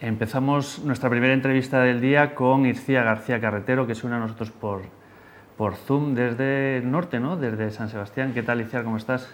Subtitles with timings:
[0.00, 4.50] Empezamos nuestra primera entrevista del día con Ircía García Carretero, que se une a nosotros
[4.50, 4.80] por,
[5.58, 7.36] por Zoom desde el norte, ¿no?
[7.36, 8.32] Desde San Sebastián.
[8.32, 8.82] ¿Qué tal, Ircía?
[8.82, 9.28] ¿Cómo estás?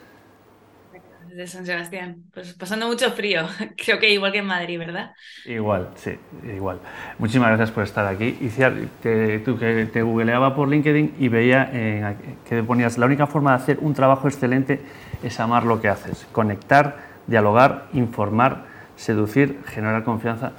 [1.28, 2.16] Desde San Sebastián.
[2.34, 3.46] Pues pasando mucho frío.
[3.76, 5.12] Creo que igual que en Madrid, ¿verdad?
[5.44, 6.80] Igual, sí, igual.
[7.20, 8.36] Muchísimas gracias por estar aquí.
[8.40, 12.16] Ircía, que, tú que te googleaba por LinkedIn y veía
[12.48, 14.80] que ponías la única forma de hacer un trabajo excelente
[15.22, 16.96] es amar lo que haces, conectar,
[17.28, 20.52] dialogar, informar seducir, generar confianza.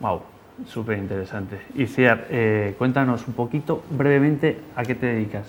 [0.00, 0.22] ¡Wow!
[0.66, 1.60] Súper interesante.
[1.74, 5.46] Y Ciar, eh, cuéntanos un poquito brevemente a qué te dedicas.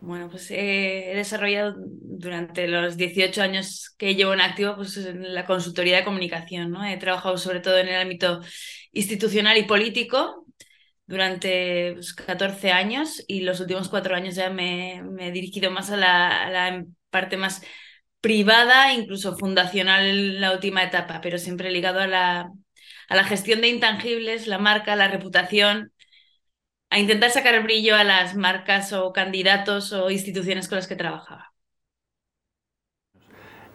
[0.00, 5.44] Bueno, pues he desarrollado durante los 18 años que llevo en activo pues, en la
[5.44, 6.70] consultoría de comunicación.
[6.70, 6.84] ¿no?
[6.84, 8.40] He trabajado sobre todo en el ámbito
[8.92, 10.46] institucional y político
[11.06, 11.96] durante
[12.26, 16.46] 14 pues, años y los últimos cuatro años ya me, he dirigido más a la,
[16.46, 17.62] a la parte más
[18.20, 22.52] privada, incluso fundacional en la última etapa, pero siempre ligado a la,
[23.08, 25.92] a la gestión de intangibles, la marca, la reputación,
[26.90, 31.52] a intentar sacar brillo a las marcas o candidatos o instituciones con las que trabajaba.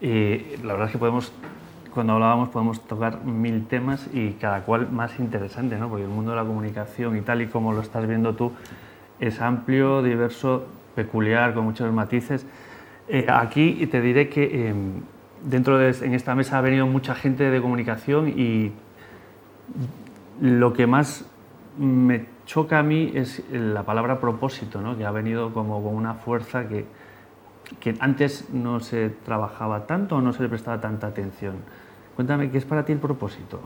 [0.02, 1.32] Y la verdad es que podemos,
[1.94, 5.90] cuando hablábamos, podemos tocar mil temas y cada cual más interesante, ¿no?
[5.90, 8.52] Porque el mundo de la comunicación y tal y como lo estás viendo tú
[9.20, 10.66] es amplio, diverso,
[10.96, 12.46] peculiar, con muchos matices.
[13.08, 15.04] Eh, aquí te diré que em,
[15.44, 18.72] dentro de en esta mesa ha venido mucha gente de comunicación y
[20.42, 21.26] lo que más
[21.78, 24.98] me choca a mí es la palabra propósito, ¿no?
[24.98, 26.86] que ha venido como con una fuerza que,
[27.80, 31.56] que antes no se trabajaba tanto o no se le prestaba tanta atención.
[32.16, 33.62] Cuéntame, ¿qué es para ti el propósito?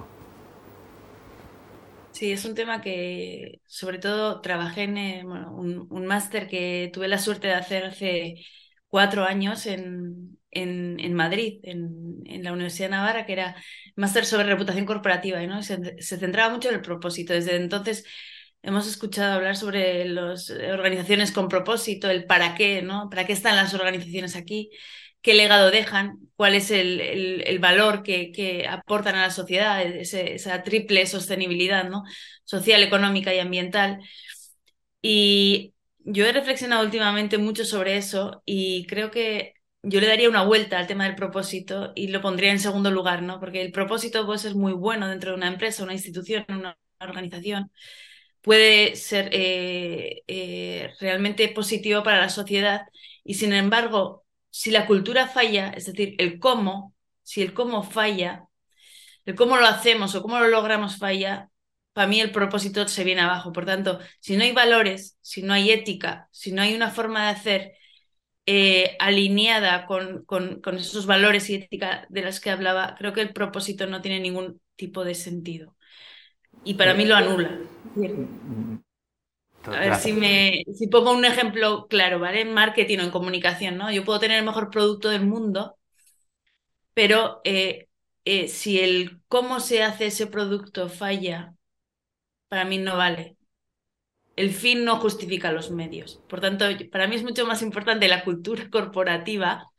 [2.12, 7.08] Sí, es un tema que sobre todo trabajé en eh, un, un máster que tuve
[7.08, 8.36] la suerte de hacer hace
[8.90, 13.56] cuatro años en, en, Madrid, en, en, la Universidad de Navarra, que era
[13.96, 15.64] máster sobre reputación corporativa, ¿no?
[15.64, 17.34] Se, se, centraba mucho en el propósito.
[17.34, 18.06] Desde entonces
[18.62, 23.10] hemos escuchado hablar sobre las organizaciones con propósito, el para qué, ¿no?
[23.10, 24.72] ¿Para qué están las organizaciones aquí?
[25.22, 26.18] ¿Qué legado dejan?
[26.36, 29.82] ¿Cuál es el, el, el valor que, que, aportan a la sociedad?
[29.82, 32.04] esa triple sostenibilidad, ¿no?
[32.46, 34.00] Social, económica y ambiental.
[35.02, 35.74] Y
[36.12, 39.54] yo he reflexionado últimamente mucho sobre eso y creo que
[39.84, 43.22] yo le daría una vuelta al tema del propósito y lo pondría en segundo lugar,
[43.22, 43.40] ¿no?
[43.40, 47.72] Porque el propósito puede ser muy bueno dentro de una empresa, una institución, una organización.
[48.42, 52.84] Puede ser eh, eh, realmente positivo para la sociedad
[53.24, 58.48] y sin embargo, si la cultura falla, es decir, el cómo, si el cómo falla,
[59.26, 61.50] el cómo lo hacemos o cómo lo logramos falla,
[61.94, 63.52] para mí el propósito se viene abajo.
[63.52, 67.26] Por tanto, si no hay valores, si no hay ética, si no hay una forma
[67.26, 67.74] de hacer
[68.46, 73.34] eh, alineada con, con, esos valores y ética de las que hablaba, creo que el
[73.34, 75.76] propósito no tiene ningún tipo de sentido.
[76.64, 77.60] Y para mí lo anula.
[79.66, 82.42] A ver si me si pongo un ejemplo claro, ¿vale?
[82.42, 83.92] En marketing o en comunicación, ¿no?
[83.92, 85.78] Yo puedo tener el mejor producto del mundo,
[86.94, 87.88] pero eh,
[88.26, 91.56] eh, si el cómo se hace ese producto falla
[92.50, 93.38] para mí no vale.
[94.36, 96.24] El fin no justifica los medios.
[96.28, 99.70] Por tanto, para mí es mucho más importante la cultura corporativa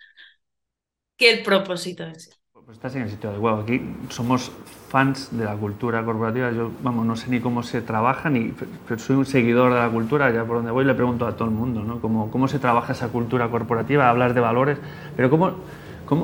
[1.16, 2.31] que el propósito en sí.
[2.53, 3.62] Pues estás en el sitio adecuado.
[3.62, 4.53] Aquí somos
[4.88, 6.53] fans de la cultura corporativa.
[6.53, 8.53] Yo, vamos, no sé ni cómo se trabaja, ni,
[8.87, 10.31] pero soy un seguidor de la cultura.
[10.31, 12.00] Ya por donde voy le pregunto a todo el mundo, ¿no?
[12.00, 14.78] Cómo, cómo se trabaja esa cultura corporativa, hablar de valores,
[15.16, 15.54] pero cómo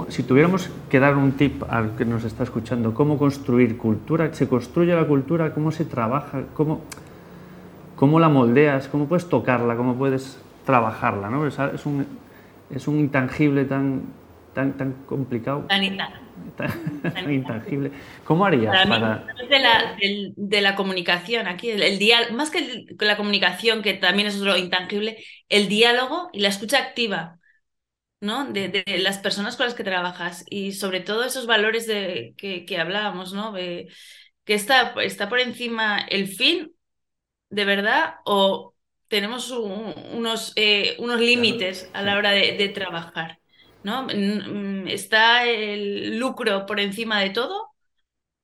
[0.08, 4.32] si tuviéramos que dar un tip al que nos está escuchando, ¿cómo construir cultura?
[4.34, 5.54] ¿Se construye la cultura?
[5.54, 6.44] ¿Cómo se trabaja?
[6.54, 6.82] ¿Cómo,
[7.94, 8.88] cómo la moldeas?
[8.88, 9.76] ¿Cómo puedes tocarla?
[9.76, 11.30] ¿Cómo puedes trabajarla?
[11.30, 11.46] ¿no?
[11.46, 12.06] Es, un,
[12.74, 14.02] es un intangible tan,
[14.54, 15.66] tan, tan complicado.
[15.68, 15.84] Tan,
[17.32, 17.92] intangible.
[18.24, 19.24] ¿Cómo harías para...?
[19.48, 19.96] de, la,
[20.36, 22.00] de, la comunicación aquí, el, el
[22.34, 27.38] más que la comunicación, que también es otro intangible, el diálogo y la escucha activa
[28.26, 28.44] ¿no?
[28.52, 33.32] De, las personas con las que trabajas y sobre todo esos valores de, que, hablábamos,
[33.32, 33.54] ¿no?
[33.54, 33.88] que
[34.46, 36.74] está, está por encima el fin,
[37.50, 38.74] de verdad, o
[39.08, 43.38] tenemos unos, eh, unos límites a la hora de, trabajar,
[43.82, 44.08] ¿no?
[44.88, 47.70] ¿Está el lucro por encima de todo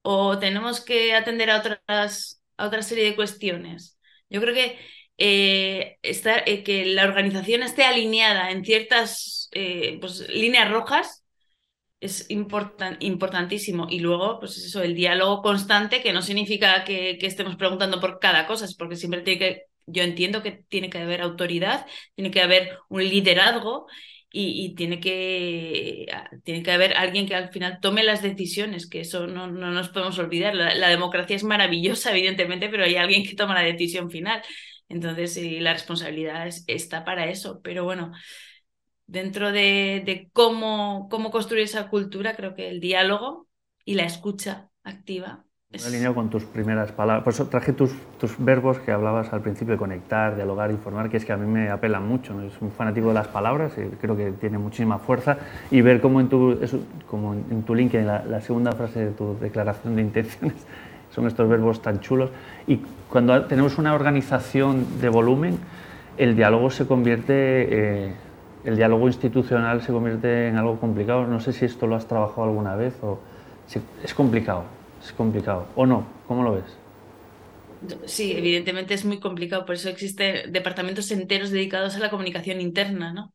[0.02, 3.98] o tenemos que atender a otras, a otra serie de cuestiones?
[4.30, 4.78] Yo creo que
[5.18, 11.24] eh, eh, que la organización esté alineada en ciertas eh, pues, líneas rojas
[12.02, 13.86] es importantísimo.
[13.88, 18.46] Y luego, pues eso, el diálogo constante, que no significa que, estemos preguntando por cada
[18.46, 22.42] cosa, es porque siempre tiene que, yo entiendo que tiene que haber autoridad, tiene que
[22.42, 23.86] haber un liderazgo
[24.32, 26.06] y, tiene, que,
[26.42, 29.90] tiene que haber alguien que al final tome las decisiones, que eso no, no nos
[29.90, 30.54] podemos olvidar.
[30.56, 34.42] La, democracia es maravillosa, evidentemente, pero hay alguien que toma la decisión final.
[34.88, 37.60] Entonces, la responsabilidad está para eso.
[37.62, 38.12] Pero bueno,
[39.12, 43.46] dentro de, de cómo, cómo construir esa cultura, creo que el diálogo
[43.84, 47.24] y la escucha activa me alineado con tus primeras palabras.
[47.24, 51.16] Por eso traje tus, tus, verbos que hablabas al principio de conectar, dialogar, informar, que
[51.16, 52.34] es que a mí me apelan mucho.
[52.34, 52.42] ¿no?
[52.42, 55.38] Es un fanático de las palabras y creo que tiene muchísima fuerza.
[55.70, 56.58] Y ver cómo en tu,
[57.08, 60.56] como en tu link, en la, segunda frase de tu declaración de intenciones,
[61.10, 62.30] son estos verbos tan chulos.
[62.66, 65.58] Y cuando tenemos una organización de volumen,
[66.18, 67.32] el diálogo se convierte,
[68.04, 68.14] eh,
[68.64, 71.26] el diálogo institucional se convierte en algo complicado.
[71.26, 73.18] No sé si esto lo has trabajado alguna vez o
[74.04, 74.64] es complicado
[75.04, 75.66] es complicado.
[75.74, 76.06] ¿O no?
[76.26, 76.64] ¿Cómo lo ves?
[78.06, 83.12] Sí, evidentemente es muy complicado, por eso existen departamentos enteros dedicados a la comunicación interna,
[83.12, 83.34] ¿no?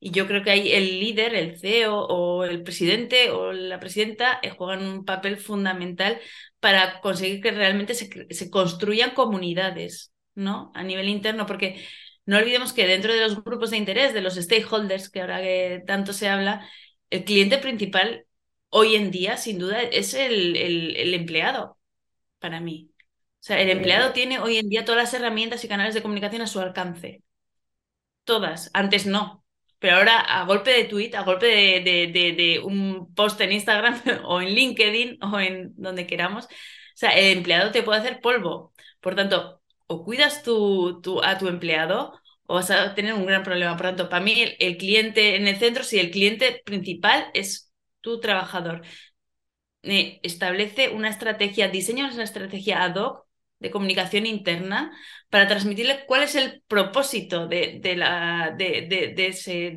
[0.00, 4.38] Y yo creo que ahí el líder, el CEO o el presidente o la presidenta
[4.42, 6.18] eh, juegan un papel fundamental
[6.60, 10.70] para conseguir que realmente se, construyan comunidades, ¿no?
[10.74, 11.82] A nivel interno, porque
[12.26, 15.82] no olvidemos que dentro de los grupos de interés, de los stakeholders, que ahora que
[15.86, 16.68] tanto se habla,
[17.10, 18.26] el cliente principal
[18.68, 21.78] hoy en día, sin duda, es el, el, empleado
[22.38, 22.90] para mí.
[23.40, 26.42] O sea, el empleado tiene hoy en día todas las herramientas y canales de comunicación
[26.42, 27.22] a su alcance.
[28.24, 28.70] Todas.
[28.74, 29.44] Antes no.
[29.78, 31.80] Pero ahora, a golpe de tweet, a golpe de,
[32.12, 36.48] de, de, un post en Instagram o en LinkedIn o en donde queramos, o
[36.94, 38.72] sea, el empleado te puede hacer polvo.
[39.00, 42.12] Por tanto, o cuidas tu, a tu empleado
[42.46, 43.76] o vas a tener un gran problema.
[43.76, 48.20] Por tanto, para mí, el, cliente en el centro, si el cliente principal es tu
[48.20, 48.82] trabajador.
[49.82, 53.26] Establece una estrategia, diseña una estrategia ad hoc
[53.60, 54.92] de comunicación interna
[55.30, 57.80] para transmitirle cuál es el propósito de,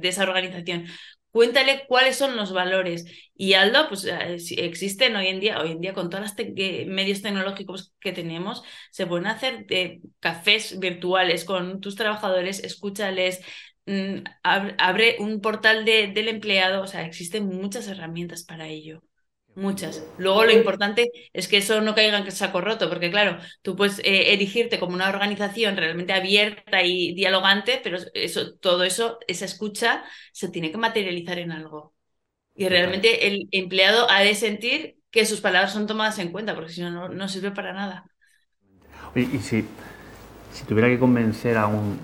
[0.03, 0.87] esa organización.
[1.31, 3.05] Cuéntale cuáles son los valores.
[3.35, 6.47] Y Aldo, pues eh, existen hoy en día, hoy en día con todos los
[6.87, 13.41] medios tecnológicos que tenemos, se pueden hacer eh, cafés virtuales con tus trabajadores, escúchales,
[13.89, 19.01] Mm, abre un portal del empleado, o sea, existen muchas herramientas para ello.
[19.59, 20.01] Muchas.
[20.17, 23.99] Luego lo importante es que eso no caiga en saco roto, porque claro, tú puedes
[23.99, 30.05] eh, erigirte como una organización realmente abierta y dialogante, pero eso, todo eso, esa escucha,
[30.31, 31.93] se tiene que materializar en algo.
[32.55, 36.71] Y realmente el empleado ha de sentir que sus palabras son tomadas en cuenta, porque
[36.71, 38.05] si no, no sirve para nada.
[39.13, 39.65] y si,
[40.53, 41.99] si tuviera que convencer a un,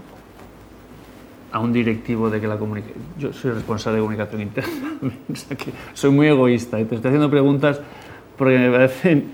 [1.56, 3.02] a un directivo de que la comunicación...
[3.18, 5.00] Yo soy responsable de comunicación interna,
[5.32, 7.80] o sea que soy muy egoísta y te estoy haciendo preguntas
[8.38, 9.32] porque me parecen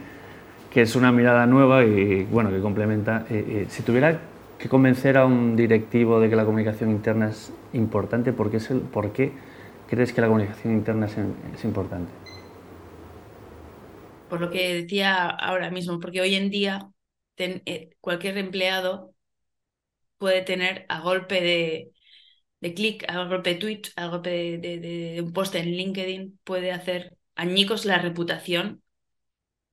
[0.70, 3.26] que es una mirada nueva y bueno, que complementa.
[3.28, 4.22] Eh, eh, si tuviera
[4.60, 8.70] que convencer a un directivo de que la comunicación interna es importante, ¿por qué, es
[8.70, 9.32] el, por qué
[9.90, 11.18] crees que la comunicación interna es,
[11.56, 12.12] es importante?
[14.30, 16.88] Por lo que decía ahora mismo, porque hoy en día
[17.38, 19.16] eh, cualquier empleado
[20.20, 21.92] puede tener a golpe de,
[22.62, 27.18] de clic, a golpe de tweet, a golpe de, un post en LinkedIn, puede hacer
[27.36, 28.84] añicos la reputación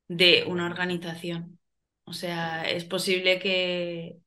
[0.08, 1.60] de una organización.
[2.04, 4.18] O sea, es posible que,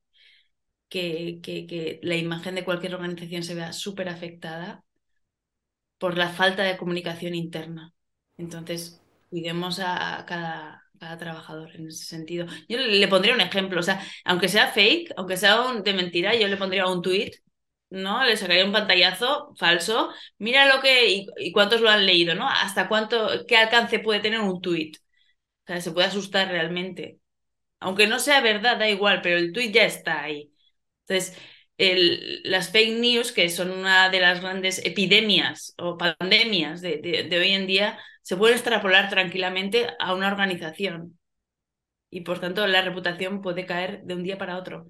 [0.90, 4.84] que, que, la imagen de cualquier organización se vea súper afectada
[5.98, 7.94] por la falta de comunicación interna.
[8.38, 12.46] Entonces, cuidemos a cada, cada trabajador en ese sentido.
[12.70, 16.48] Yo le, pondría un ejemplo, o sea, aunque sea fake, aunque sea de mentira, yo
[16.48, 17.32] le pondría un tweet
[17.92, 18.24] ¿no?
[18.26, 20.12] Le sacaría un pantallazo falso.
[20.40, 21.26] Mira lo que.
[21.38, 22.48] Y, cuántos lo han leído, ¿no?
[22.50, 23.46] Hasta cuánto.
[23.48, 24.94] qué alcance puede tener un tweet.
[25.66, 27.20] O sea, se puede asustar realmente.
[27.80, 30.52] Aunque no sea verdad, da igual, pero el tweet ya está ahí.
[31.08, 31.38] Entonces,
[31.78, 36.98] el, las fake news, que son una de las grandes epidemias o pandemias de,
[37.30, 41.20] de hoy en día, se pueden extrapolar tranquilamente a una organización.
[42.10, 44.88] Y por tanto, la reputación puede caer de un día para otro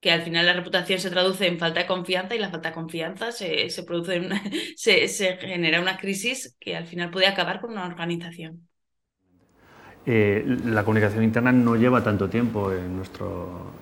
[0.00, 2.74] que al final la reputación se traduce en falta de confianza y la falta de
[2.74, 4.42] confianza se, se produce una,
[4.76, 8.68] se, se, genera una crisis que al final puede acabar con una organización.
[10.06, 13.72] Eh, la comunicación interna no lleva tanto tiempo en nuestro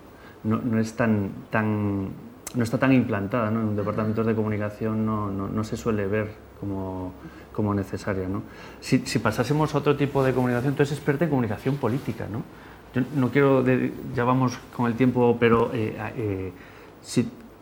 [0.43, 2.09] no, no es tan, tan
[2.55, 3.61] no está tan implantada ¿no?
[3.61, 7.13] en departamentos de comunicación no, no, no se suele ver como,
[7.53, 8.43] como necesaria ¿no?
[8.81, 12.43] si, si pasásemos a otro tipo de comunicación tú eres experta en comunicación política ¿no?
[13.15, 13.65] No quiero,
[14.15, 16.53] ya vamos con el tiempo, pero eh, eh,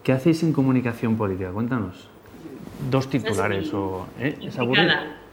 [0.03, 1.51] ¿qué hacéis en comunicación política?
[1.51, 2.09] Cuéntanos.
[2.91, 4.07] Dos titulares o...
[4.19, 4.37] ¿eh?
[4.43, 4.59] ¿Es?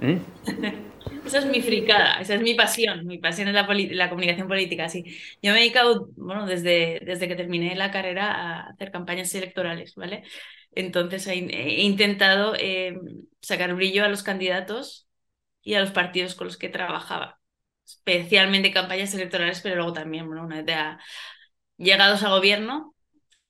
[0.02, 0.20] ¿Eh?
[1.26, 4.88] Esa es mi fricada, esa es mi pasión, mi pasión es la, la comunicación política,
[4.88, 5.04] sí.
[5.42, 9.96] Yo me he dedicado, bueno, desde, desde que terminé la carrera a hacer campañas electorales,
[9.96, 10.24] ¿vale?
[10.74, 11.36] Entonces he,
[11.82, 13.00] intentado eh,
[13.42, 15.08] sacar brillo a los candidatos
[15.64, 17.41] y a los partidos con los que trabajaba,
[17.98, 20.76] especialmente campañas electorales, pero luego también, bueno, una vez
[21.78, 22.96] llegados al gobierno,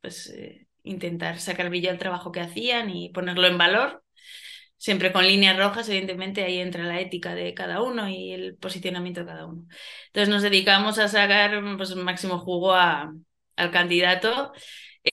[0.02, 4.04] pues eh, intentar sacar brillo al trabajo que hacían y ponerlo en valor
[4.82, 9.20] siempre con líneas rojas, evidentemente ahí entra la ética de cada uno y el posicionamiento
[9.20, 9.68] de cada uno.
[10.08, 13.14] Entonces nos dedicamos a sacar pues, máximo jugo a,
[13.58, 14.54] al candidato,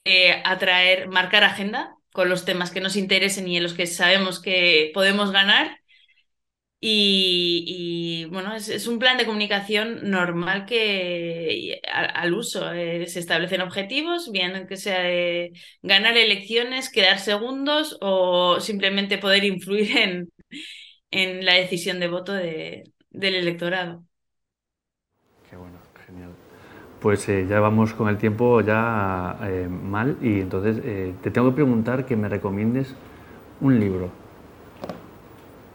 [0.04, 3.86] eh, a traer, marcar agenda con los temas que nos interesen y en los que
[3.86, 5.77] sabemos que podemos ganar
[6.80, 14.30] y, bueno, es, un plan de comunicación normal que al, uso eh, se establecen objetivos,
[14.30, 20.32] bien que sea de ganar elecciones, quedar segundos o simplemente poder influir en,
[21.10, 24.04] en la decisión de voto de, del electorado.
[25.50, 26.30] Qué bueno, genial.
[27.00, 30.80] Pues eh, ya vamos con el tiempo ya eh, mal y entonces
[31.22, 32.94] te tengo que preguntar que me recomiendes
[33.60, 34.10] un libro.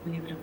[0.06, 0.38] Un libro.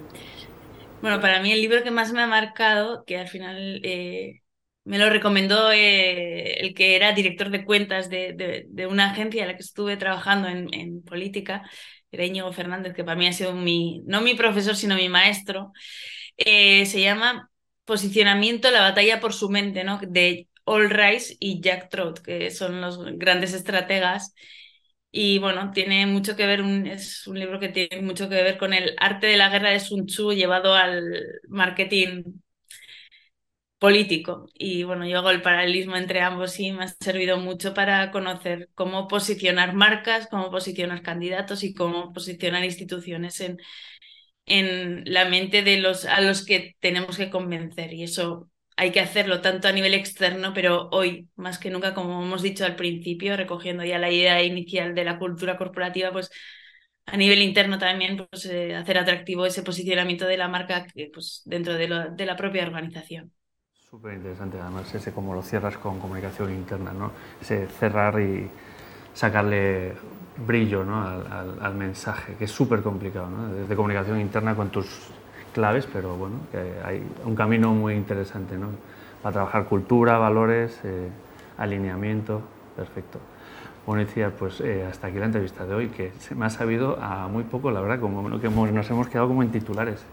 [1.00, 4.42] Bueno, para mí el libro que más me ha marcado, que al final eh,
[4.85, 9.57] me lo recomendó eh, el que era director de cuentas de, una agencia en la
[9.57, 11.62] que estuve trabajando en, política,
[12.12, 15.73] era Íñigo Fernández, que para mí ha sido mi, no mi profesor, sino mi maestro.
[16.37, 17.50] Eh, se llama
[17.85, 20.00] Posicionamiento, la batalla por su mente, ¿no?
[20.07, 24.35] De All Rice y Jack Trout, que son los grandes estrategas
[25.12, 28.73] y bueno, tiene mucho que ver, es un libro que tiene mucho que ver con
[28.73, 31.02] el arte de la guerra de Sun Tzu llevado al
[31.49, 32.25] marketing
[33.79, 34.47] político.
[34.55, 38.69] Y bueno, yo hago el paralelismo entre ambos y me ha servido mucho para conocer
[38.75, 43.59] cómo posicionar marcas, cómo posicionar candidatos y cómo posicionar instituciones en,
[44.47, 47.93] en la mente de los a los que tenemos que convencer.
[47.95, 52.23] Y eso hay que hacerlo tanto a nivel externo, pero hoy, más que nunca, como
[52.23, 56.31] hemos dicho al principio, recogiendo ya la idea inicial de la cultura corporativa, pues
[57.07, 61.43] a nivel interno también pues, eh, hacer atractivo ese posicionamiento de la marca que, pues,
[61.45, 63.33] dentro de, la propia organización.
[63.91, 67.12] Súper interesante, además, ese como lo cierras con comunicación interna, ¿no?
[67.41, 68.49] Ese cerrar y
[69.12, 69.95] sacarle
[70.47, 71.07] brillo ¿no?
[71.07, 73.53] al, al mensaje, que es súper complicado, ¿no?
[73.53, 75.11] Desde comunicación interna con tus
[75.52, 78.69] claves, pero bueno, que hay un camino muy interesante ¿no?
[79.23, 81.09] para trabajar cultura, valores, eh,
[81.59, 82.42] alineamiento,
[82.76, 83.19] perfecto.
[83.87, 86.99] Bueno, decía, pues eh, hasta aquí la entrevista de hoy, que se me ha sabido
[87.00, 90.04] a muy poco, la verdad, como que nos hemos quedado como en titulares.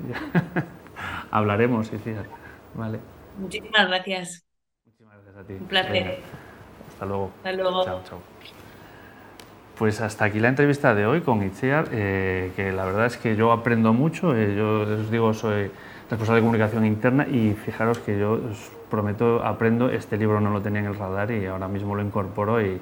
[1.32, 2.24] Hablaremos, decía.
[2.74, 3.00] Vale.
[3.38, 4.46] Muchísimas gracias.
[4.86, 5.54] Muchísimas gracias a ti.
[5.54, 6.20] Un placer.
[6.90, 7.32] hasta luego.
[7.38, 7.86] Hasta luego.
[7.86, 8.20] Chao, chao.
[9.78, 13.36] Pues hasta aquí la entrevista de hoy con Itziar, eh, que la verdad es que
[13.36, 15.70] yo aprendo mucho, eh, yo os digo, soy
[16.10, 20.62] responsable de comunicación interna y fijaros que yo os prometo, aprendo, este libro no lo
[20.62, 22.82] tenía en el radar y ahora mismo lo incorporo y,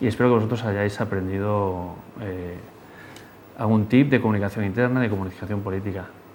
[0.00, 2.56] espero que vosotros hayáis aprendido eh,
[3.58, 6.06] algún tip de comunicación interna, de comunicación política.